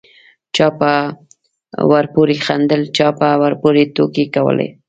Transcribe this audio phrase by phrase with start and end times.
[0.55, 0.93] چا به
[1.91, 4.69] ورپورې خندل چا به ورپورې ټوکې کولې.